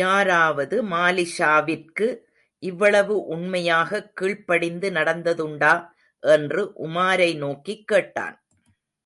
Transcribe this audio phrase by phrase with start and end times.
[0.00, 2.16] யாராவது மாலிக்ஷாவிற்கு
[2.58, 5.88] இவ்வளவு உண்மையாகக் கீழ்ப்படிந்து நடந்ததுண்டா?
[6.20, 8.44] என்று உமாரை நோக்கிக் கேட்டான்.